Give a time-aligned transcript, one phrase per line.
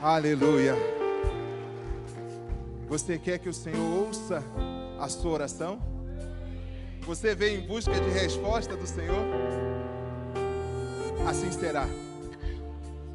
[0.00, 0.76] Aleluia.
[2.88, 4.44] Você quer que o Senhor ouça
[4.96, 5.82] a sua oração?
[7.02, 9.24] Você veio em busca de resposta do Senhor?
[11.26, 11.88] Assim será,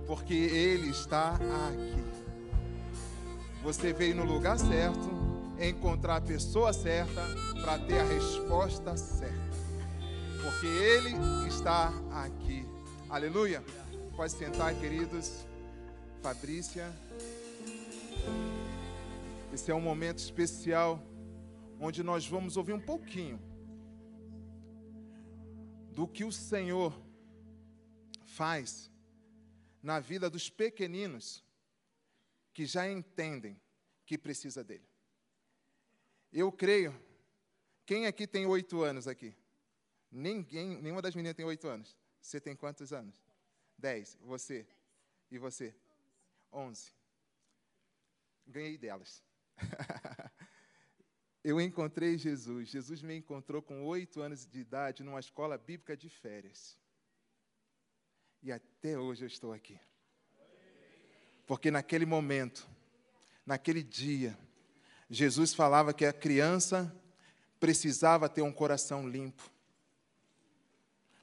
[0.06, 2.04] porque Ele está aqui.
[3.64, 5.10] Você veio no lugar certo,
[5.58, 7.22] encontrar a pessoa certa
[7.62, 9.58] para ter a resposta certa,
[10.44, 11.16] porque Ele
[11.48, 12.68] está aqui.
[13.10, 13.64] Aleluia.
[14.18, 15.53] Pode sentar, queridos.
[16.24, 16.86] Fabrícia.
[19.54, 20.98] Esse é um momento especial
[21.78, 23.38] onde nós vamos ouvir um pouquinho
[25.92, 26.98] do que o Senhor
[28.24, 28.90] faz
[29.82, 31.44] na vida dos pequeninos
[32.54, 33.60] que já entendem
[34.06, 34.88] que precisa dele.
[36.32, 36.96] Eu creio.
[37.86, 39.36] Quem aqui tem oito anos aqui?
[40.10, 41.98] Ninguém, nenhuma das meninas tem oito anos.
[42.22, 43.14] Você tem quantos anos?
[43.78, 44.18] Dez.
[44.22, 44.66] Você?
[45.30, 45.76] E você?
[46.54, 46.92] 11.
[48.46, 49.24] Ganhei delas.
[51.44, 52.70] eu encontrei Jesus.
[52.70, 56.78] Jesus me encontrou com oito anos de idade numa escola bíblica de férias.
[58.42, 59.80] E até hoje eu estou aqui.
[61.46, 62.68] Porque naquele momento,
[63.46, 64.38] naquele dia,
[65.10, 66.94] Jesus falava que a criança
[67.60, 69.50] precisava ter um coração limpo.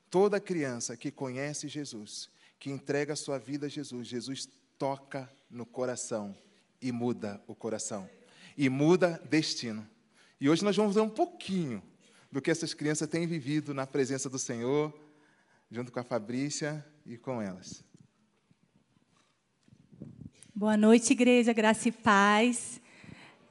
[0.09, 4.49] Toda criança que conhece Jesus, que entrega sua vida a Jesus, Jesus
[4.81, 6.35] toca no coração
[6.81, 8.09] e muda o coração.
[8.57, 9.87] E muda destino.
[10.41, 11.83] E hoje nós vamos ver um pouquinho
[12.33, 14.99] do que essas crianças têm vivido na presença do Senhor,
[15.71, 17.85] junto com a Fabrícia e com elas.
[20.55, 22.81] Boa noite, igreja, graça e paz.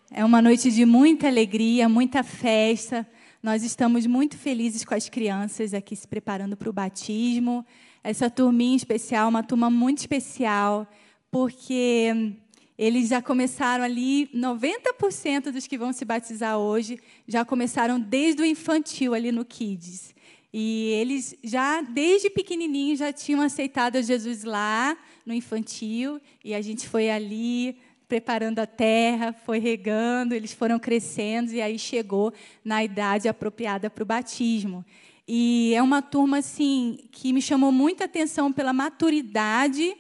[0.10, 3.08] É uma noite de muita alegria, muita festa.
[3.42, 7.64] Nós estamos muito felizes com as crianças aqui se preparando para o batismo.
[8.04, 10.88] Essa turminha especial, uma turma muito especial
[11.32, 12.34] porque
[12.78, 18.46] eles já começaram ali, 90% dos que vão se batizar hoje já começaram desde o
[18.46, 20.16] infantil ali no Kids.
[20.54, 26.88] E eles já, desde pequenininhos, já tinham aceitado Jesus lá no infantil, e a gente
[26.88, 32.34] foi ali preparando a terra, foi regando, eles foram crescendo, e aí chegou
[32.66, 34.84] na idade apropriada para o batismo.
[35.28, 39.96] E é uma turma assim que me chamou muita atenção pela maturidade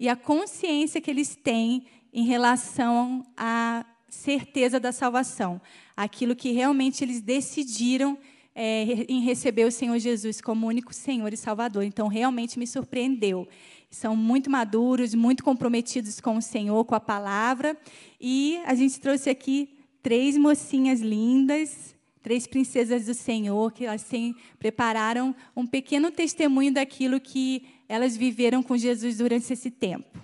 [0.00, 5.60] e a consciência que eles têm em relação à certeza da salvação,
[5.94, 8.18] aquilo que realmente eles decidiram
[8.54, 11.84] é, em receber o Senhor Jesus como único Senhor e Salvador.
[11.84, 13.46] Então, realmente me surpreendeu.
[13.90, 17.76] São muito maduros, muito comprometidos com o Senhor, com a palavra.
[18.18, 19.68] E a gente trouxe aqui
[20.02, 27.20] três mocinhas lindas, três princesas do Senhor, que elas têm, prepararam um pequeno testemunho daquilo
[27.20, 30.18] que elas viveram com Jesus durante esse tempo.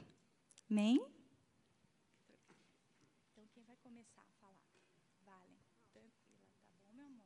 [0.71, 1.01] Amém?
[3.35, 4.61] Quem vai começar a falar?
[5.25, 5.57] Vale.
[5.93, 6.49] Tranquila,
[6.87, 7.25] bom, meu amor?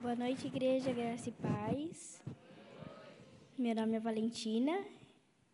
[0.00, 2.22] Boa noite, igreja, graça e paz.
[3.58, 4.99] Meu nome é Valentina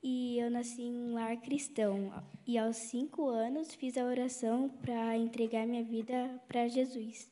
[0.02, 2.12] e eu nasci em um lar cristão.
[2.46, 7.30] E aos cinco anos fiz a oração para entregar minha vida para Jesus.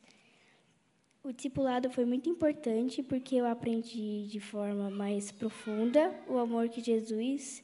[1.22, 6.82] O discipulado foi muito importante porque eu aprendi de forma mais profunda o amor que
[6.82, 7.62] Jesus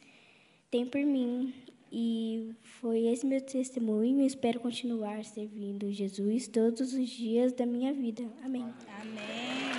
[0.70, 1.52] tem por mim.
[1.92, 4.24] E foi esse meu testemunho.
[4.24, 8.22] Espero continuar servindo Jesus todos os dias da minha vida.
[8.42, 8.64] Amém.
[9.00, 9.69] Amém.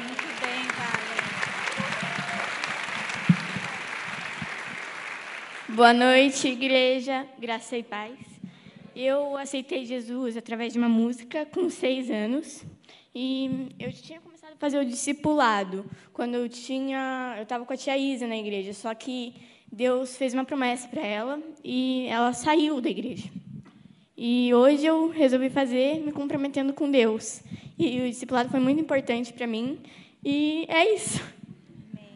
[5.73, 8.19] Boa noite, igreja, graça e paz.
[8.93, 12.65] Eu aceitei Jesus através de uma música com seis anos.
[13.15, 17.77] E eu tinha começado a fazer o discipulado quando eu tinha, eu estava com a
[17.77, 19.33] tia Isa na igreja, só que
[19.71, 23.29] Deus fez uma promessa para ela e ela saiu da igreja.
[24.17, 27.41] E hoje eu resolvi fazer me comprometendo com Deus.
[27.79, 29.79] E o discipulado foi muito importante para mim.
[30.23, 31.23] E é isso.
[31.93, 32.09] Amém.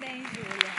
[0.00, 0.72] Bem, Júlia.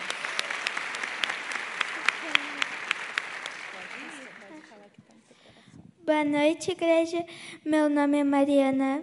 [6.05, 7.25] Boa noite, igreja.
[7.63, 9.01] Meu nome é Mariana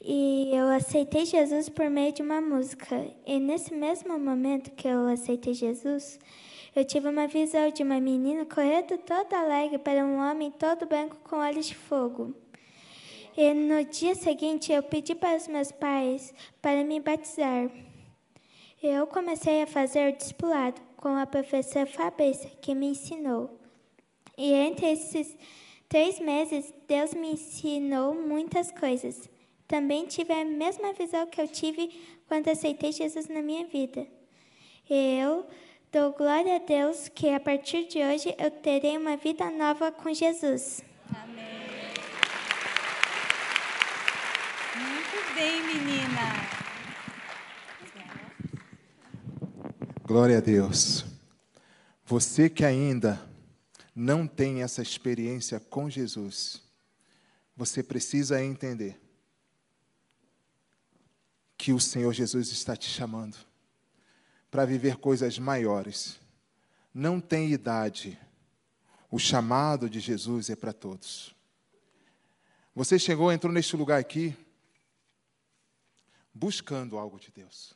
[0.00, 3.06] e eu aceitei Jesus por meio de uma música.
[3.26, 6.18] E nesse mesmo momento que eu aceitei Jesus,
[6.74, 11.18] eu tive uma visão de uma menina correndo toda alegre para um homem todo branco
[11.22, 12.34] com olhos de fogo.
[13.36, 17.68] E no dia seguinte eu pedi para os meus pais para me batizar.
[18.82, 23.60] Eu comecei a fazer o discipulado com a professora Fabrícia, que me ensinou.
[24.38, 25.36] E entre esses
[25.88, 29.28] três meses, Deus me ensinou muitas coisas.
[29.66, 31.90] Também tive a mesma visão que eu tive
[32.26, 34.06] quando aceitei Jesus na minha vida.
[34.88, 35.46] Eu
[35.90, 40.12] Dou glória a Deus que a partir de hoje eu terei uma vida nova com
[40.12, 40.82] Jesus.
[41.08, 41.94] Amém.
[44.76, 46.20] Muito bem, menina.
[50.04, 51.06] Glória a Deus.
[52.04, 53.18] Você que ainda
[53.98, 56.62] não tem essa experiência com Jesus,
[57.56, 58.96] você precisa entender
[61.56, 63.36] que o Senhor Jesus está te chamando
[64.52, 66.20] para viver coisas maiores.
[66.94, 68.16] Não tem idade.
[69.10, 71.34] O chamado de Jesus é para todos.
[72.76, 74.32] Você chegou, entrou neste lugar aqui,
[76.32, 77.74] buscando algo de Deus.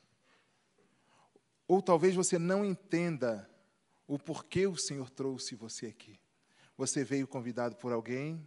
[1.67, 3.51] Ou talvez você não entenda
[4.15, 6.21] o porquê o Senhor trouxe você aqui.
[6.77, 8.47] Você veio convidado por alguém,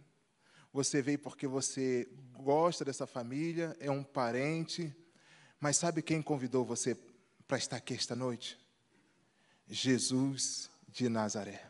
[0.72, 4.94] você veio porque você gosta dessa família, é um parente,
[5.58, 6.96] mas sabe quem convidou você
[7.48, 8.56] para estar aqui esta noite?
[9.66, 11.68] Jesus de Nazaré.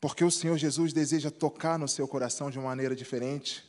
[0.00, 3.64] Porque o Senhor Jesus deseja tocar no seu coração de uma maneira diferente,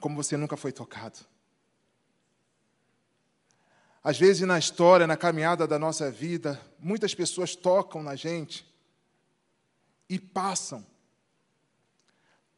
[0.00, 1.20] como você nunca foi tocado.
[4.02, 8.66] Às vezes, na história, na caminhada da nossa vida, muitas pessoas tocam na gente
[10.08, 10.84] e passam.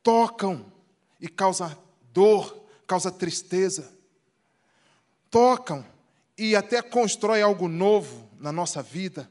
[0.02, 0.72] Tocam
[1.20, 1.76] e causa
[2.12, 3.92] dor, causa tristeza.
[5.30, 5.84] Tocam
[6.38, 9.30] e até constrói algo novo na nossa vida,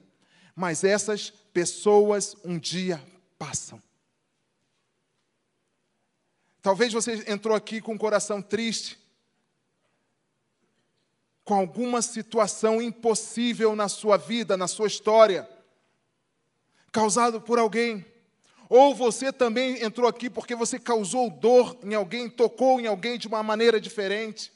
[0.56, 3.02] mas essas pessoas um dia
[3.38, 3.81] passam.
[6.62, 9.00] Talvez você entrou aqui com o coração triste,
[11.43, 15.49] com alguma situação impossível na sua vida, na sua história,
[16.91, 18.05] causado por alguém.
[18.69, 23.27] Ou você também entrou aqui porque você causou dor em alguém, tocou em alguém de
[23.27, 24.51] uma maneira diferente.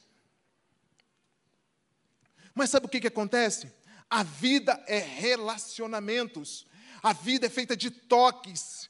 [2.54, 3.70] Mas sabe o que, que acontece?
[4.08, 6.66] A vida é relacionamentos.
[7.02, 8.88] A vida é feita de toques,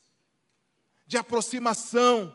[1.06, 2.32] de aproximação.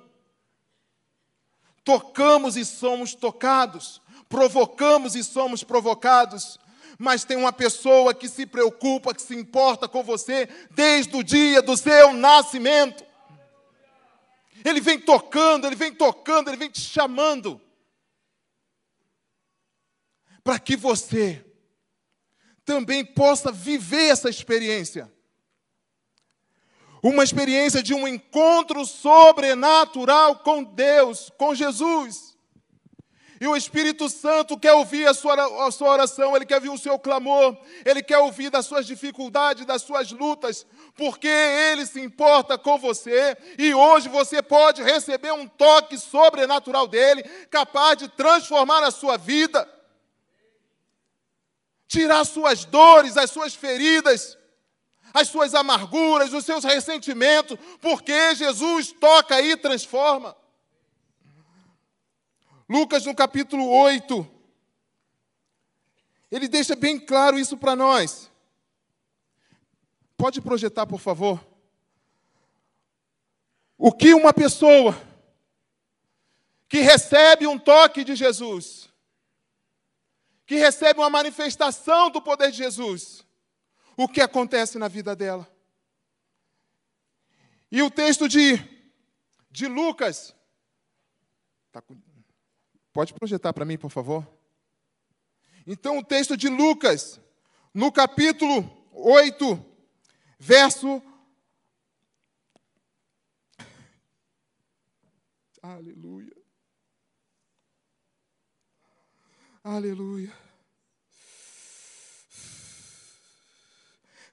[1.84, 4.02] Tocamos e somos tocados
[4.32, 6.58] provocamos e somos provocados,
[6.98, 11.62] mas tem uma pessoa que se preocupa, que se importa com você desde o dia
[11.62, 13.06] do seu nascimento.
[14.64, 17.60] Ele vem tocando, ele vem tocando, ele vem te chamando.
[20.44, 21.46] Para que você
[22.64, 25.12] também possa viver essa experiência.
[27.02, 32.32] Uma experiência de um encontro sobrenatural com Deus, com Jesus.
[33.42, 36.78] E o Espírito Santo quer ouvir a sua, a sua oração, ele quer ouvir o
[36.78, 40.64] seu clamor, ele quer ouvir das suas dificuldades, das suas lutas,
[40.96, 47.24] porque ele se importa com você e hoje você pode receber um toque sobrenatural dele,
[47.50, 49.68] capaz de transformar a sua vida,
[51.88, 54.38] tirar suas dores, as suas feridas,
[55.14, 60.36] as suas amarguras, os seus ressentimentos, porque Jesus toca e transforma.
[62.70, 64.26] Lucas, no capítulo 8,
[66.32, 68.32] ele deixa bem claro isso para nós.
[70.16, 71.46] Pode projetar, por favor?
[73.78, 74.96] O que uma pessoa
[76.70, 78.88] que recebe um toque de Jesus,
[80.46, 83.26] que recebe uma manifestação do poder de Jesus,
[83.98, 85.48] o que acontece na vida dela?
[87.72, 88.58] E o texto de,
[89.50, 90.36] de Lucas,
[91.88, 91.96] com
[92.94, 94.28] Pode projetar para mim, por favor?
[95.66, 97.22] Então, o texto de Lucas,
[97.74, 99.66] no capítulo 8,
[100.38, 101.02] verso.
[105.62, 106.36] Aleluia.
[109.64, 110.51] Aleluia.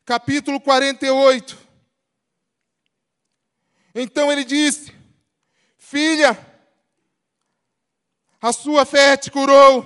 [0.09, 1.59] Capítulo 48.
[3.95, 4.91] Então ele disse:
[5.77, 6.31] Filha,
[8.41, 9.85] a sua fé te curou.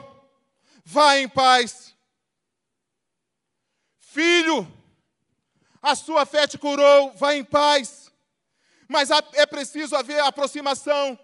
[0.84, 1.96] Vá em paz.
[3.98, 4.72] Filho,
[5.82, 7.10] a sua fé te curou.
[7.14, 8.12] Vá em paz.
[8.86, 11.18] Mas é preciso haver aproximação.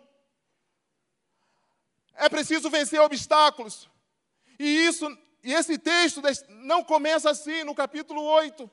[2.14, 3.88] É preciso vencer obstáculos.
[4.58, 5.06] E isso,
[5.44, 8.68] e esse texto não começa assim no capítulo 8.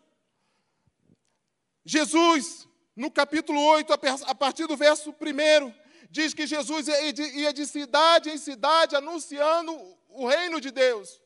[1.85, 3.93] Jesus, no capítulo 8,
[4.25, 5.73] a partir do verso 1,
[6.09, 9.71] diz que Jesus ia de cidade em cidade anunciando
[10.09, 11.21] o reino de Deus,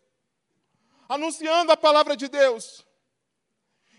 [1.08, 2.86] anunciando a palavra de Deus.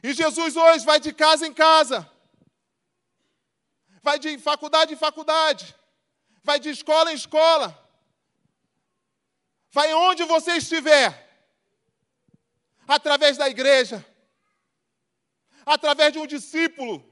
[0.03, 2.11] E Jesus hoje vai de casa em casa,
[4.03, 5.75] vai de faculdade em faculdade,
[6.43, 7.77] vai de escola em escola,
[9.71, 11.29] vai onde você estiver,
[12.89, 14.05] através da igreja,
[15.65, 17.05] através de um discípulo,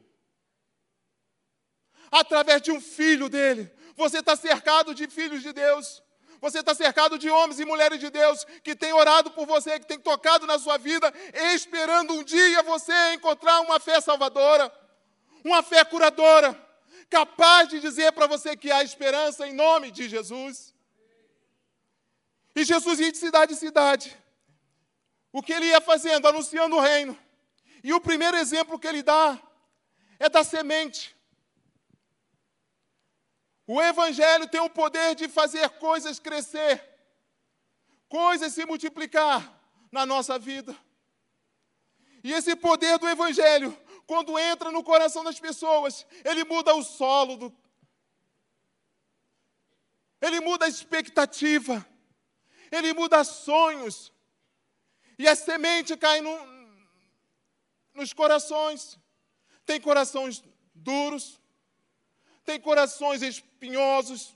[2.10, 3.70] através de um filho dele.
[3.96, 6.02] Você está cercado de filhos de Deus.
[6.40, 9.86] Você está cercado de homens e mulheres de Deus que têm orado por você, que
[9.86, 11.12] têm tocado na sua vida,
[11.52, 14.72] esperando um dia você encontrar uma fé salvadora,
[15.44, 16.56] uma fé curadora,
[17.10, 20.72] capaz de dizer para você que há esperança em nome de Jesus.
[22.54, 24.16] E Jesus ia de cidade em cidade.
[25.32, 26.26] O que ele ia fazendo?
[26.28, 27.18] Anunciando o reino.
[27.88, 29.42] E o primeiro exemplo que ele dá
[30.18, 31.16] é da semente.
[33.66, 36.85] O Evangelho tem o poder de fazer coisas crescer,
[38.07, 39.40] coisas se multiplicar
[39.90, 40.76] na nossa vida.
[42.23, 43.75] E esse poder do Evangelho,
[44.07, 47.57] quando entra no coração das pessoas, ele muda o solo, do...
[50.21, 51.87] ele muda a expectativa,
[52.71, 54.12] ele muda sonhos,
[55.18, 56.57] e a semente cai no...
[57.98, 58.96] nos corações.
[59.66, 61.40] Tem corações duros,
[62.44, 64.34] tem corações espinhosos,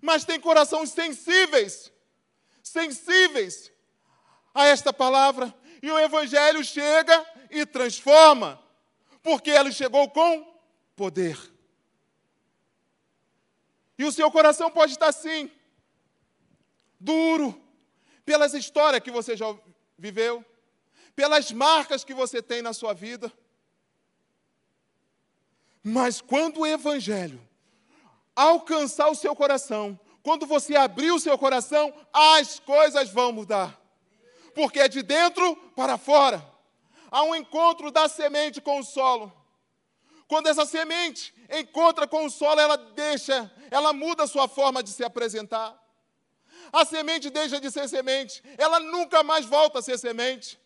[0.00, 1.92] mas tem corações sensíveis,
[2.62, 3.70] sensíveis
[4.54, 5.54] a esta palavra.
[5.80, 8.60] E o Evangelho chega e transforma,
[9.22, 10.44] porque ele chegou com
[10.96, 11.38] poder.
[13.96, 15.50] E o seu coração pode estar assim,
[16.98, 17.60] duro,
[18.24, 19.46] pelas histórias que você já
[19.96, 20.44] viveu,
[21.18, 23.32] pelas marcas que você tem na sua vida.
[25.82, 27.40] Mas quando o Evangelho
[28.36, 33.76] alcançar o seu coração, quando você abrir o seu coração, as coisas vão mudar.
[34.54, 36.40] Porque é de dentro para fora.
[37.10, 39.32] Há um encontro da semente com o solo.
[40.28, 44.90] Quando essa semente encontra com o solo, ela deixa, ela muda a sua forma de
[44.90, 45.76] se apresentar.
[46.72, 50.60] A semente deixa de ser semente, ela nunca mais volta a ser semente,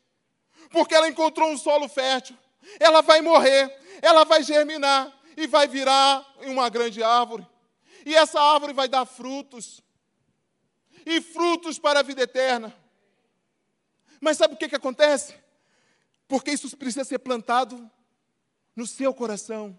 [0.73, 2.37] porque ela encontrou um solo fértil.
[2.81, 7.47] Ela vai morrer, ela vai germinar e vai virar uma grande árvore.
[8.05, 9.83] E essa árvore vai dar frutos.
[11.05, 12.75] E frutos para a vida eterna.
[14.21, 15.35] Mas sabe o que, que acontece?
[16.29, 17.91] Porque isso precisa ser plantado
[18.75, 19.79] no seu coração.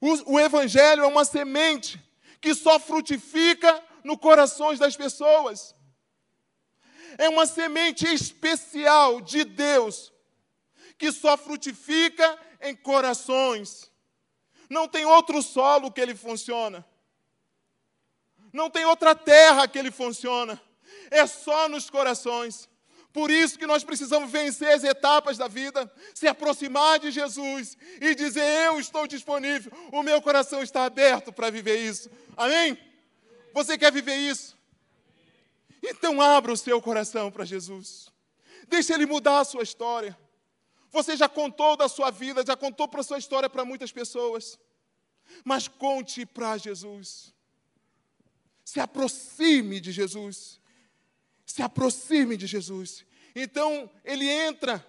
[0.00, 2.02] O, o Evangelho é uma semente
[2.40, 5.74] que só frutifica no corações das pessoas.
[7.18, 10.13] É uma semente especial de Deus
[10.98, 13.90] que só frutifica em corações.
[14.68, 16.84] Não tem outro solo que ele funciona.
[18.52, 20.60] Não tem outra terra que ele funciona.
[21.10, 22.68] É só nos corações.
[23.12, 28.12] Por isso que nós precisamos vencer as etapas da vida, se aproximar de Jesus e
[28.14, 32.10] dizer: Eu estou disponível, o meu coração está aberto para viver isso.
[32.36, 32.76] Amém?
[33.52, 34.56] Você quer viver isso?
[35.80, 38.08] Então abra o seu coração para Jesus.
[38.66, 40.18] Deixe ele mudar a sua história.
[40.94, 44.60] Você já contou da sua vida, já contou para a sua história para muitas pessoas.
[45.44, 47.34] Mas conte para Jesus.
[48.64, 50.60] Se aproxime de Jesus.
[51.44, 53.04] Se aproxime de Jesus.
[53.34, 54.86] Então, ele entra,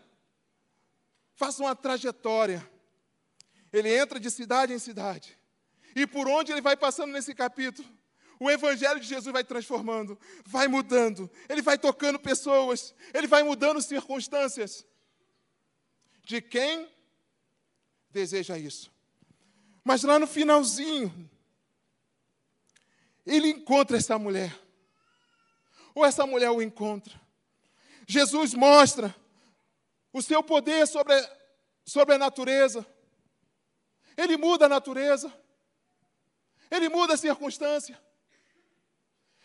[1.34, 2.64] faz uma trajetória.
[3.74, 5.36] Ele entra de cidade em cidade.
[5.96, 7.88] E por onde ele vai passando nesse capítulo,
[8.40, 13.82] o Evangelho de Jesus vai transformando, vai mudando, ele vai tocando pessoas, ele vai mudando
[13.82, 14.86] circunstâncias
[16.26, 16.92] de quem
[18.10, 18.92] deseja isso.
[19.84, 21.30] Mas lá no finalzinho,
[23.26, 24.60] ele encontra essa mulher.
[25.94, 27.22] Ou essa mulher o encontra.
[28.08, 29.16] Jesus mostra
[30.12, 31.14] o seu poder sobre,
[31.86, 32.86] sobre a natureza.
[34.18, 35.32] Ele muda a natureza.
[36.72, 38.02] Ele muda a circunstância.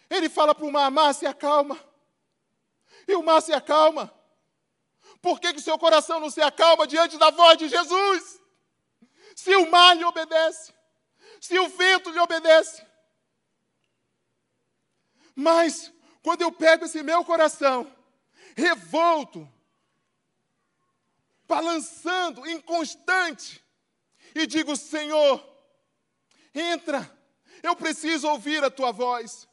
[0.09, 1.79] Ele fala para o mar, mar se acalma.
[3.07, 4.13] E o mar se acalma.
[5.23, 8.41] Por que, que seu coração não se acalma diante da voz de Jesus?
[9.37, 10.73] Se o mar lhe obedece,
[11.41, 12.87] se o vento lhe obedece.
[15.35, 17.91] Mas, quando eu pego esse meu coração,
[18.57, 19.49] revolto,
[21.47, 23.65] balançando, inconstante,
[24.35, 25.45] e digo: Senhor,
[26.55, 27.11] entra,
[27.63, 29.49] eu preciso ouvir a tua voz.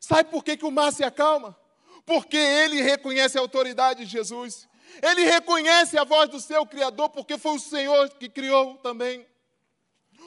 [0.00, 1.58] Sabe por que, que o mar se acalma?
[2.06, 4.68] Porque ele reconhece a autoridade de Jesus.
[5.02, 9.26] Ele reconhece a voz do seu Criador, porque foi o Senhor que criou também.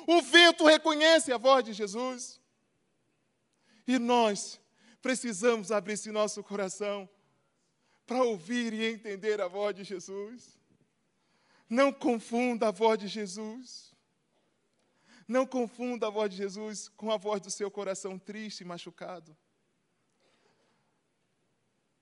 [0.07, 2.41] O vento reconhece a voz de Jesus.
[3.87, 4.59] E nós
[5.01, 7.07] precisamos abrir esse nosso coração
[8.05, 10.57] para ouvir e entender a voz de Jesus.
[11.69, 13.93] Não confunda a voz de Jesus.
[15.27, 19.35] Não confunda a voz de Jesus com a voz do seu coração triste e machucado.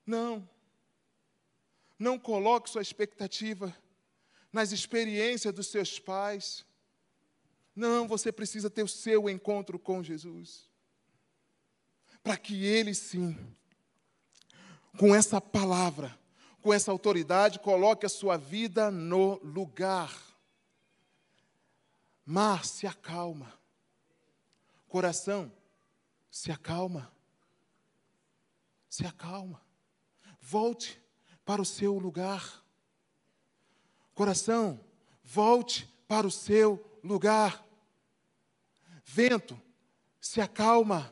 [0.05, 0.47] Não.
[1.97, 3.75] Não coloque sua expectativa
[4.51, 6.65] nas experiências dos seus pais.
[7.75, 10.69] Não, você precisa ter o seu encontro com Jesus.
[12.23, 13.37] Para que Ele sim,
[14.97, 16.17] com essa palavra,
[16.61, 20.19] com essa autoridade, coloque a sua vida no lugar.
[22.25, 23.53] Mar, se acalma.
[24.87, 25.51] Coração,
[26.31, 27.11] se acalma.
[28.89, 29.64] Se acalma.
[30.47, 31.01] Volte
[31.43, 32.63] para o seu lugar.
[34.13, 34.79] Coração,
[35.23, 37.65] volte para o seu lugar.
[39.03, 39.59] Vento,
[40.21, 41.11] se acalma.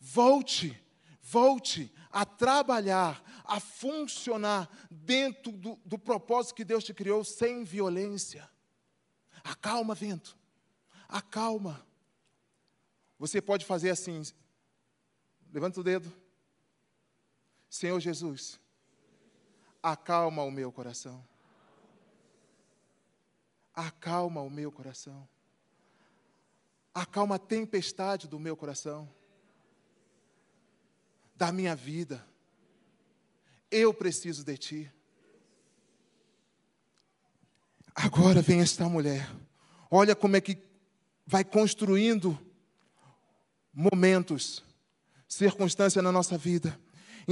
[0.00, 0.80] Volte,
[1.20, 8.48] volte a trabalhar, a funcionar dentro do, do propósito que Deus te criou, sem violência.
[9.42, 10.38] Acalma, vento.
[11.08, 11.84] Acalma.
[13.18, 14.22] Você pode fazer assim.
[15.52, 16.29] Levanta o dedo.
[17.70, 18.58] Senhor Jesus,
[19.80, 21.24] acalma o meu coração.
[23.72, 25.26] Acalma o meu coração.
[26.92, 29.08] Acalma a tempestade do meu coração,
[31.36, 32.26] da minha vida.
[33.70, 34.92] Eu preciso de Ti.
[37.94, 39.30] Agora vem esta mulher.
[39.88, 40.58] Olha como é que
[41.24, 42.36] vai construindo
[43.72, 44.64] momentos,
[45.28, 46.76] circunstâncias na nossa vida.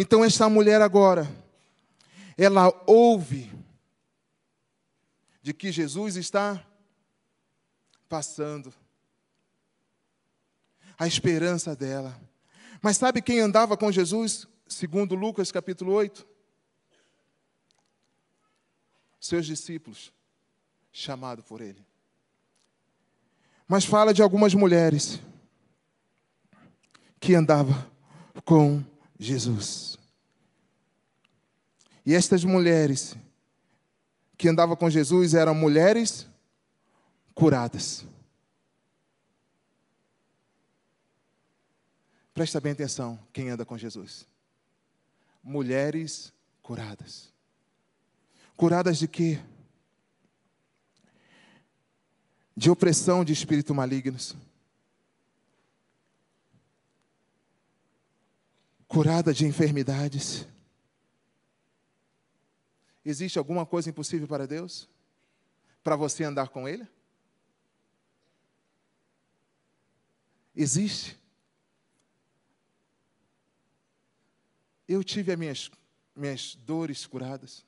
[0.01, 1.29] Então, esta mulher agora,
[2.37, 3.53] ela ouve
[5.43, 6.65] de que Jesus está
[8.09, 8.73] passando.
[10.97, 12.17] A esperança dela.
[12.81, 16.25] Mas sabe quem andava com Jesus, segundo Lucas capítulo 8?
[19.19, 20.13] Seus discípulos,
[20.93, 21.85] chamado por ele.
[23.67, 25.21] Mas fala de algumas mulheres
[27.19, 27.75] que andavam
[28.45, 28.85] com
[29.19, 29.99] Jesus.
[32.07, 33.17] E estas mulheres
[34.37, 36.27] que andavam com Jesus eram mulheres
[37.35, 38.05] curadas.
[42.33, 44.27] Presta bem atenção, quem anda com Jesus.
[45.43, 47.33] Mulheres curadas.
[48.57, 49.41] Curadas de quê?
[52.57, 54.37] De opressão de espíritos malignos.
[58.89, 60.47] Curada de enfermidades
[63.09, 64.87] Existe alguma coisa impossível para Deus?
[65.83, 66.87] Para você andar com Ele?
[70.55, 71.19] Existe.
[74.87, 75.71] Eu tive as minhas,
[76.15, 77.65] minhas dores curadas.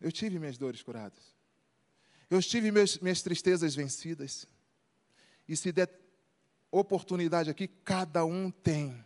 [0.00, 1.36] Eu tive minhas dores curadas.
[2.30, 4.48] Eu tive meus, minhas tristezas vencidas.
[5.46, 5.90] E se der
[6.70, 9.04] oportunidade aqui, cada um tem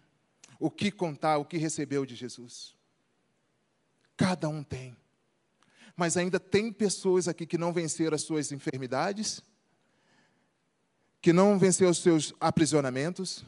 [0.60, 2.76] o que contar, o que recebeu de Jesus.
[4.16, 4.96] Cada um tem
[6.00, 9.42] mas ainda tem pessoas aqui que não venceram as suas enfermidades,
[11.20, 13.44] que não venceram os seus aprisionamentos,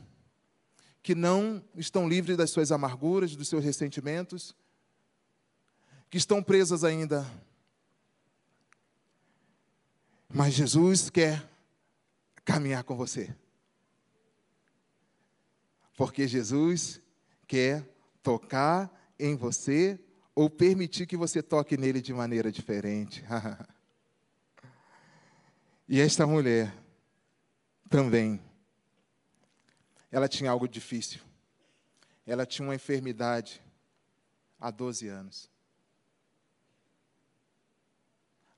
[1.03, 4.55] que não estão livres das suas amarguras, dos seus ressentimentos,
[6.11, 7.27] que estão presas ainda.
[10.29, 11.48] Mas Jesus quer
[12.44, 13.35] caminhar com você.
[15.96, 17.00] Porque Jesus
[17.46, 17.88] quer
[18.22, 20.00] tocar em você
[20.35, 23.22] ou permitir que você toque nele de maneira diferente.
[25.88, 26.74] e esta mulher
[27.88, 28.40] também,
[30.11, 31.20] ela tinha algo difícil.
[32.26, 33.61] Ela tinha uma enfermidade
[34.59, 35.50] há 12 anos.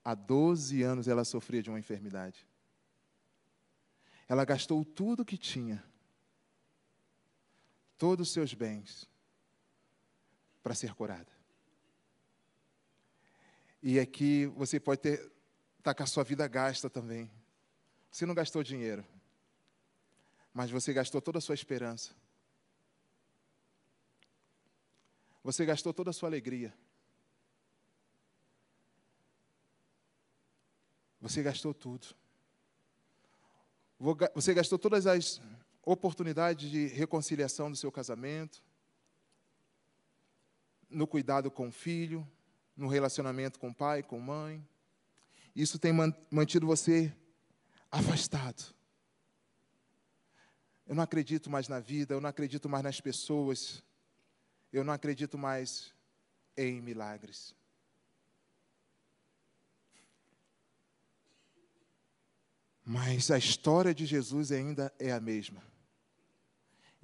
[0.05, 2.47] Há 12 anos ela sofria de uma enfermidade.
[4.29, 5.83] Ela gastou tudo que tinha,
[7.99, 9.09] todos os seus bens,
[10.63, 11.33] para ser curada.
[13.83, 15.33] E aqui você pode ter
[15.83, 17.31] tá com a sua vida gasta também.
[18.11, 19.05] Você não gastou dinheiro,
[20.55, 22.15] mas você gastou toda a sua esperança.
[25.43, 26.73] Você gastou toda a sua alegria.
[31.21, 32.07] Você gastou tudo.
[34.35, 35.41] Você gastou todas as
[35.85, 38.63] oportunidades de reconciliação do seu casamento,
[40.89, 42.27] no cuidado com o filho,
[42.77, 44.67] no relacionamento com pai, com mãe.
[45.55, 45.93] Isso tem
[46.31, 47.15] mantido você
[47.91, 48.75] afastado.
[50.87, 53.83] Eu não acredito mais na vida, eu não acredito mais nas pessoas,
[54.73, 55.95] eu não acredito mais
[56.57, 57.55] em milagres.
[62.85, 65.74] Mas a história de Jesus ainda é a mesma.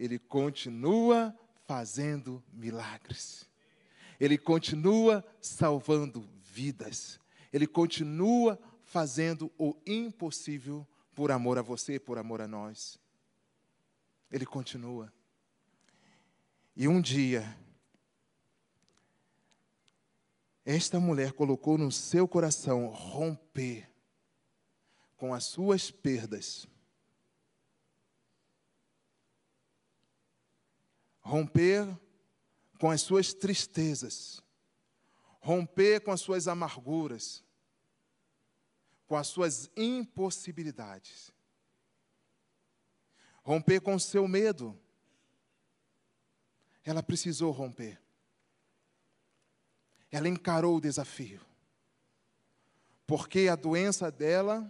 [0.01, 3.47] Ele continua fazendo milagres.
[4.19, 7.21] Ele continua salvando vidas.
[7.53, 12.99] Ele continua fazendo o impossível por amor a você, por amor a nós.
[14.33, 15.13] Ele continua.
[16.75, 17.55] E um dia,
[20.65, 23.87] esta mulher colocou no seu coração romper
[25.15, 26.67] com as suas perdas.
[31.31, 31.87] Romper
[32.77, 34.43] com as suas tristezas.
[35.41, 37.45] Romper com as suas amarguras.
[39.07, 41.33] Com as suas impossibilidades.
[43.45, 44.77] Romper com o seu medo.
[46.83, 48.03] Ela precisou romper.
[50.11, 51.41] Ela encarou o desafio.
[53.07, 54.69] Porque a doença dela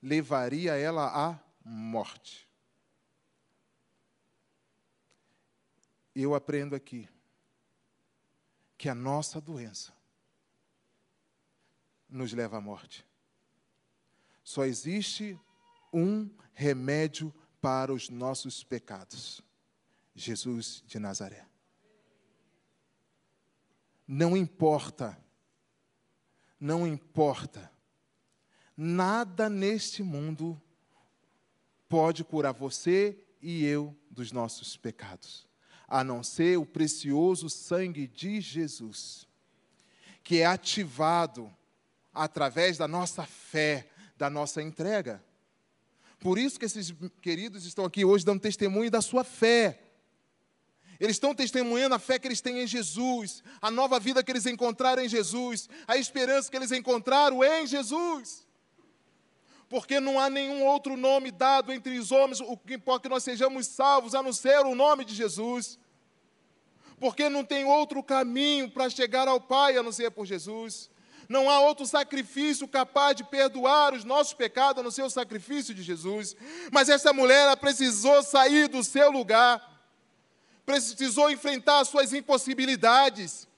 [0.00, 2.51] levaria ela à morte.
[6.14, 7.08] Eu aprendo aqui
[8.76, 9.92] que a nossa doença
[12.08, 13.06] nos leva à morte.
[14.44, 15.38] Só existe
[15.92, 19.40] um remédio para os nossos pecados:
[20.14, 21.46] Jesus de Nazaré.
[24.06, 25.16] Não importa,
[26.60, 27.72] não importa,
[28.76, 30.60] nada neste mundo
[31.88, 35.48] pode curar você e eu dos nossos pecados,
[35.92, 39.28] a não ser o precioso sangue de Jesus,
[40.24, 41.54] que é ativado
[42.14, 45.22] através da nossa fé, da nossa entrega.
[46.18, 49.82] Por isso que esses queridos estão aqui hoje dando testemunho da sua fé.
[50.98, 54.46] Eles estão testemunhando a fé que eles têm em Jesus, a nova vida que eles
[54.46, 58.46] encontraram em Jesus, a esperança que eles encontraram em Jesus.
[59.68, 63.14] Porque não há nenhum outro nome dado entre os homens, o que importa é que
[63.14, 65.81] nós sejamos salvos, a não ser o nome de Jesus.
[67.02, 70.88] Porque não tem outro caminho para chegar ao Pai a não ser por Jesus.
[71.28, 75.74] Não há outro sacrifício capaz de perdoar os nossos pecados a não ser o sacrifício
[75.74, 76.36] de Jesus.
[76.70, 79.70] Mas essa mulher precisou sair do seu lugar
[80.64, 83.48] precisou enfrentar as suas impossibilidades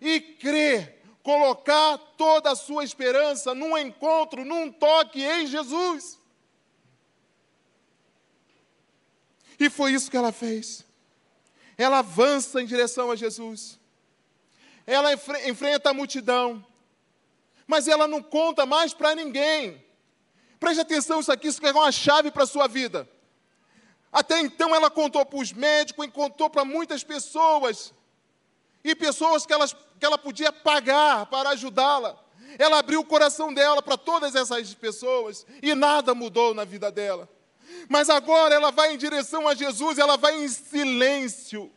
[0.00, 6.18] e crer, colocar toda a sua esperança num encontro, num toque em Jesus.
[9.58, 10.89] E foi isso que ela fez.
[11.80, 13.80] Ela avança em direção a Jesus.
[14.86, 16.62] Ela enfrenta a multidão.
[17.66, 19.82] Mas ela não conta mais para ninguém.
[20.58, 23.08] Preste atenção, isso aqui isso é uma chave para a sua vida.
[24.12, 27.94] Até então ela contou para os médicos e contou para muitas pessoas.
[28.84, 32.22] E pessoas que, elas, que ela podia pagar para ajudá-la.
[32.58, 37.26] Ela abriu o coração dela para todas essas pessoas e nada mudou na vida dela.
[37.88, 41.70] Mas agora ela vai em direção a Jesus, ela vai em silêncio.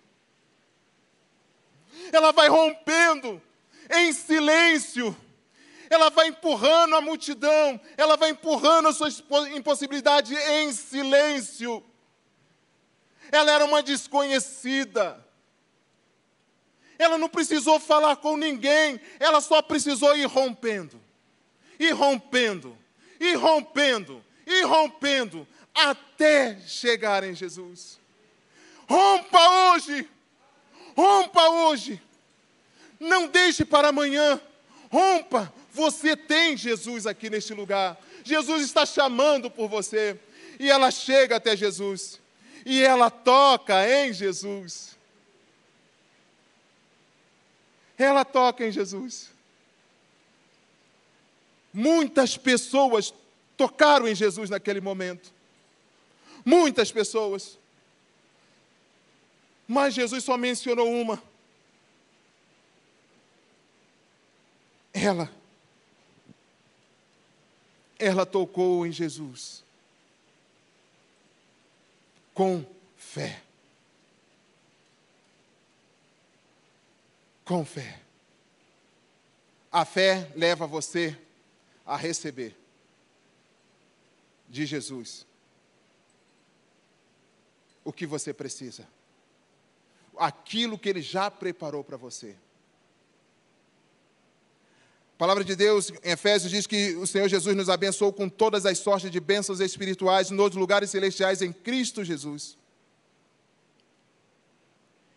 [2.11, 3.41] Ela vai rompendo
[3.89, 5.15] em silêncio.
[5.89, 9.09] Ela vai empurrando a multidão, ela vai empurrando a sua
[9.51, 11.83] impossibilidade em silêncio
[13.35, 15.23] ela era uma desconhecida.
[16.99, 21.01] Ela não precisou falar com ninguém, ela só precisou ir rompendo,
[21.79, 22.77] ir rompendo,
[23.19, 27.99] ir rompendo, ir rompendo, até chegar em Jesus.
[28.87, 29.39] Rompa
[29.71, 30.09] hoje,
[30.95, 32.01] rompa hoje,
[32.99, 34.39] não deixe para amanhã,
[34.91, 35.51] rompa.
[35.71, 40.19] Você tem Jesus aqui neste lugar, Jesus está chamando por você,
[40.59, 42.21] e ela chega até Jesus
[42.65, 44.95] e ela toca em Jesus.
[47.97, 49.29] Ela toca em Jesus.
[51.73, 53.13] Muitas pessoas
[53.57, 55.33] tocaram em Jesus naquele momento.
[56.45, 57.57] Muitas pessoas.
[59.67, 61.21] Mas Jesus só mencionou uma.
[64.93, 65.31] Ela.
[67.97, 69.63] Ela tocou em Jesus
[72.33, 72.65] com
[72.97, 73.41] fé.
[77.45, 77.99] Com fé.
[79.71, 81.17] A fé leva você
[81.85, 82.55] a receber
[84.49, 85.25] de Jesus
[87.83, 88.87] o que você precisa,
[90.17, 92.35] aquilo que Ele já preparou para você.
[95.15, 98.65] A palavra de Deus em Efésios diz que o Senhor Jesus nos abençoou com todas
[98.65, 102.57] as sortes de bênçãos espirituais nos lugares celestiais em Cristo Jesus.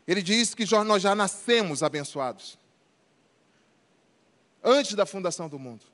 [0.07, 2.59] Ele diz que nós já nascemos abençoados.
[4.63, 5.85] Antes da fundação do mundo.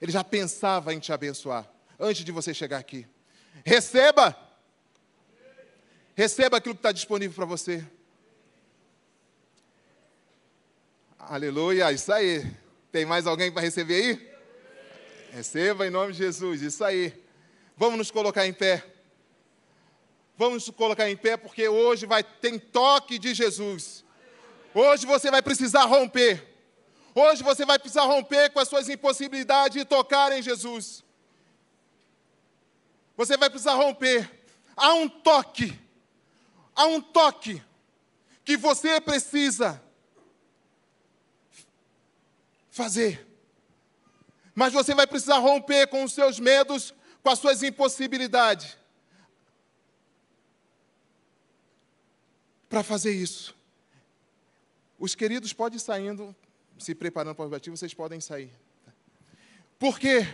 [0.00, 1.70] Ele já pensava em te abençoar.
[2.00, 3.06] Antes de você chegar aqui.
[3.64, 4.36] Receba!
[6.22, 7.84] Receba aquilo que está disponível para você.
[11.18, 12.48] Aleluia, isso aí.
[12.92, 14.32] Tem mais alguém para receber aí?
[15.32, 17.12] Receba em nome de Jesus, isso aí.
[17.76, 18.86] Vamos nos colocar em pé.
[20.38, 24.04] Vamos nos colocar em pé porque hoje vai ter toque de Jesus.
[24.72, 26.40] Hoje você vai precisar romper.
[27.16, 31.02] Hoje você vai precisar romper com as suas impossibilidades e tocar em Jesus.
[33.16, 34.30] Você vai precisar romper.
[34.76, 35.81] Há um toque.
[36.74, 37.62] Há um toque
[38.44, 39.82] que você precisa
[42.70, 43.26] fazer.
[44.54, 48.76] Mas você vai precisar romper com os seus medos, com as suas impossibilidades.
[52.68, 53.54] Para fazer isso.
[54.98, 56.34] Os queridos podem ir saindo,
[56.78, 58.52] se preparando para o batismo, vocês podem sair.
[59.78, 60.26] Por quê?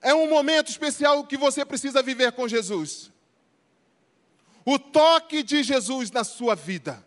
[0.00, 3.10] É um momento especial que você precisa viver com Jesus.
[4.64, 7.04] O toque de Jesus na sua vida.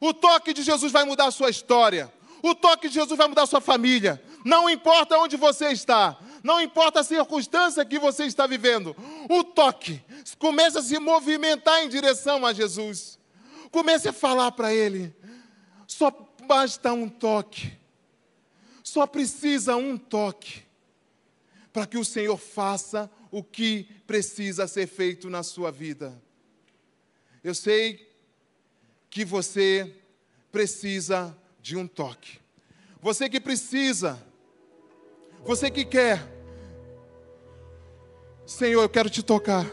[0.00, 2.12] O toque de Jesus vai mudar a sua história.
[2.42, 4.22] O toque de Jesus vai mudar a sua família.
[4.44, 8.96] Não importa onde você está, não importa a circunstância que você está vivendo,
[9.30, 10.02] o toque
[10.38, 13.18] começa a se movimentar em direção a Jesus.
[13.70, 15.14] Comece a falar para Ele.
[15.86, 16.10] Só
[16.46, 17.72] basta um toque.
[18.82, 20.62] Só precisa um toque
[21.72, 26.20] para que o Senhor faça o que precisa ser feito na sua vida.
[27.42, 28.08] Eu sei
[29.10, 29.94] que você
[30.50, 32.38] precisa de um toque.
[33.00, 34.22] Você que precisa,
[35.44, 36.22] você que quer,
[38.46, 39.66] Senhor, eu quero te tocar.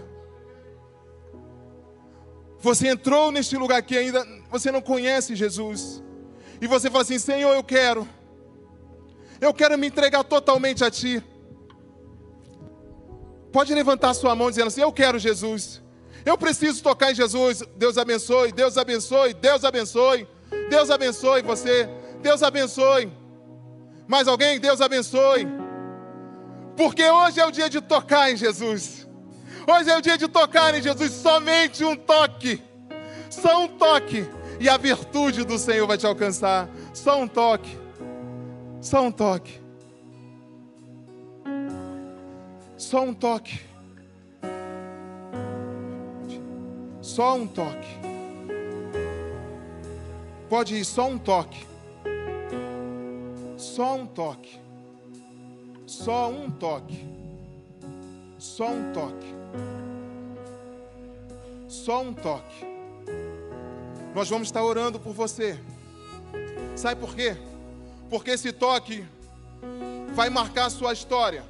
[2.59, 6.03] Você entrou neste lugar que ainda você não conhece Jesus.
[6.61, 8.07] E você fala assim: Senhor, eu quero.
[9.39, 11.23] Eu quero me entregar totalmente a Ti.
[13.51, 15.81] Pode levantar sua mão dizendo assim: Eu quero Jesus.
[16.25, 17.63] Eu preciso tocar em Jesus.
[17.75, 20.27] Deus abençoe, Deus abençoe, Deus abençoe.
[20.69, 21.89] Deus abençoe você.
[22.21, 23.11] Deus abençoe.
[24.07, 24.59] Mais alguém?
[24.59, 25.47] Deus abençoe.
[26.75, 29.07] Porque hoje é o dia de tocar em Jesus.
[29.67, 31.11] Hoje é o dia de tocar em Jesus.
[31.11, 32.61] Somente um toque.
[33.29, 34.27] Só um toque.
[34.59, 36.69] E a virtude do Senhor vai te alcançar.
[36.93, 37.77] Só um toque.
[38.81, 39.61] Só um toque.
[42.77, 43.59] Só um toque.
[47.09, 47.87] Só um toque.
[50.47, 51.65] Pode ir, só um toque.
[53.57, 54.59] Só um toque.
[55.87, 57.03] Só um toque.
[58.37, 59.35] Só um toque.
[61.67, 62.63] Só um toque.
[64.13, 65.59] Nós vamos estar orando por você.
[66.75, 67.35] Sabe por quê?
[68.07, 69.03] Porque esse toque
[70.13, 71.43] vai marcar a sua história.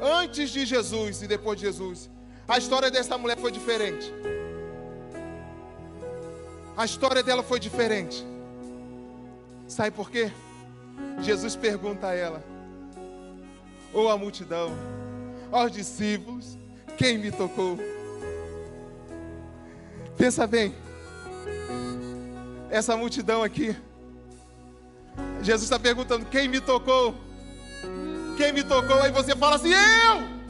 [0.00, 2.11] Antes de Jesus e depois de Jesus.
[2.48, 4.12] A história dessa mulher foi diferente.
[6.76, 8.24] A história dela foi diferente.
[9.68, 10.30] Sabe por quê?
[11.20, 12.42] Jesus pergunta a ela,
[13.92, 14.70] ou a multidão,
[15.50, 16.58] aos discípulos,
[16.96, 17.78] quem me tocou?
[20.16, 20.74] Pensa bem,
[22.70, 23.76] essa multidão aqui,
[25.42, 27.14] Jesus está perguntando: quem me tocou?
[28.36, 29.00] Quem me tocou?
[29.02, 30.41] Aí você fala assim: eu!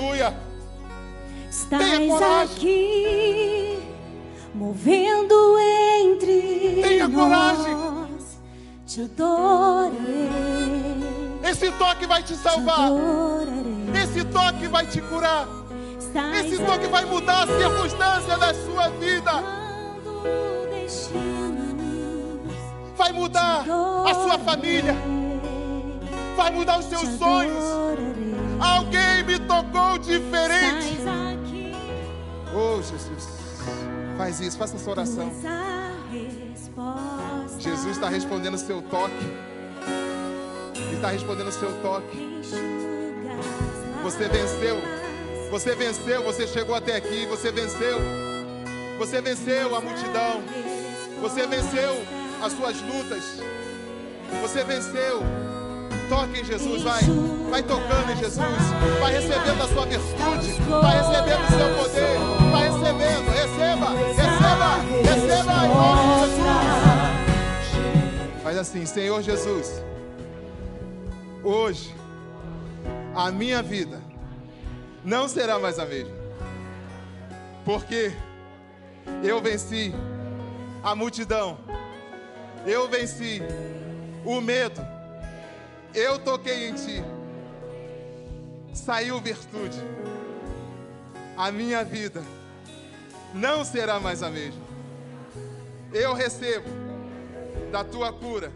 [0.00, 0.34] Aleluia!
[1.50, 3.78] Estás aqui,
[4.54, 5.58] movendo
[6.02, 7.22] entre Tenha nós.
[7.22, 7.76] coragem.
[8.86, 10.30] Te adorarei.
[11.44, 12.86] Esse toque vai te Te salvar.
[12.86, 14.02] adorarei.
[14.02, 15.46] Esse toque vai te curar.
[15.98, 19.32] Estás Esse toque vai mudar a circunstância da sua vida.
[22.96, 23.66] Vai mudar
[24.06, 24.96] a sua família.
[26.36, 27.64] Vai mudar os seus sonhos.
[28.60, 30.98] Alguém me tocou diferente.
[32.54, 33.28] Oh, Jesus.
[34.16, 35.32] Faz isso, faça essa oração.
[37.58, 39.14] Jesus está respondendo o seu toque.
[40.74, 42.42] Ele está respondendo o seu toque.
[44.02, 44.76] Você venceu.
[45.50, 47.98] Você venceu, você chegou até aqui, você venceu.
[48.98, 50.42] Você venceu a multidão.
[51.20, 52.02] Você venceu
[52.42, 53.42] as suas lutas.
[54.42, 55.49] Você venceu.
[56.10, 57.00] Toque em Jesus, vai.
[57.50, 58.40] Vai tocando em Jesus.
[58.98, 60.52] Vai recebendo a sua virtude.
[60.68, 62.18] Vai recebendo o seu poder.
[62.50, 63.30] Vai recebendo.
[63.30, 66.50] Receba, receba, receba em nome de Jesus.
[68.42, 69.84] Faz assim, Senhor Jesus.
[71.44, 71.94] Hoje,
[73.14, 74.02] a minha vida
[75.04, 76.16] não será mais a mesma.
[77.64, 78.12] Porque
[79.22, 79.94] eu venci
[80.82, 81.56] a multidão.
[82.66, 83.40] Eu venci
[84.24, 84.99] o medo.
[85.94, 87.02] Eu toquei em ti.
[88.72, 89.78] Saiu virtude.
[91.36, 92.22] a minha vida
[93.32, 94.60] não será mais a mesma.
[95.92, 96.68] Eu recebo
[97.72, 98.52] da tua cura,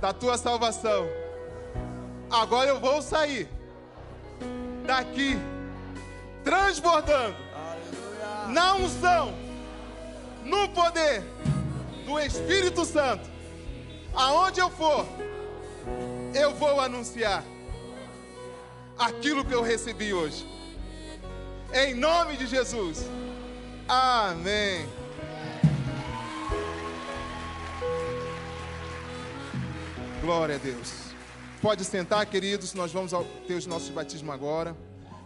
[0.00, 1.06] da tua salvação.
[2.30, 3.48] Agora eu vou sair
[4.86, 5.36] daqui
[6.44, 7.36] transbordando
[8.48, 9.34] na unção,
[10.44, 11.22] no poder
[12.04, 13.28] do Espírito Santo.
[14.14, 15.04] Aonde eu for,
[16.36, 17.42] eu vou anunciar
[18.98, 20.46] aquilo que eu recebi hoje.
[21.72, 23.06] Em nome de Jesus.
[23.88, 24.86] Amém.
[30.20, 31.06] Glória a Deus.
[31.62, 33.12] Pode sentar, queridos, nós vamos
[33.46, 34.76] ter os nossos batismos agora.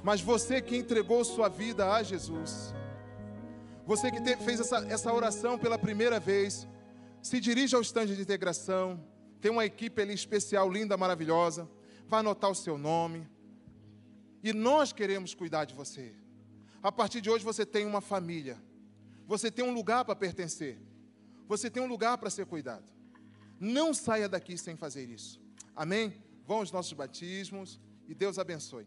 [0.02, 2.72] Mas você que entregou sua vida a Jesus,
[3.86, 6.66] você que fez essa, essa oração pela primeira vez,
[7.20, 8.98] se dirige ao estande de integração.
[9.40, 11.68] Tem uma equipe ali especial, linda, maravilhosa.
[12.07, 13.29] Vai anotar o seu nome.
[14.42, 16.14] E nós queremos cuidar de você.
[16.83, 18.59] A partir de hoje você tem uma família.
[19.26, 20.79] Você tem um lugar para pertencer.
[21.46, 22.85] Você tem um lugar para ser cuidado.
[23.59, 25.40] Não saia daqui sem fazer isso.
[25.76, 26.14] Amém?
[26.46, 28.87] Vão os nossos batismos e Deus abençoe.